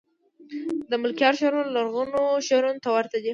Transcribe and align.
دملکیار 0.91 1.33
شعر 1.39 1.53
لرغونو 1.75 2.21
شعرونو 2.47 2.83
ته 2.83 2.89
ورته 2.95 3.15
دﺉ. 3.19 3.29